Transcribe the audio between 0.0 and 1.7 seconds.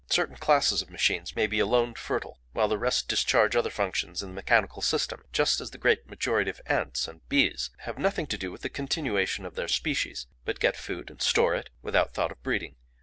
Certain classes of machines may be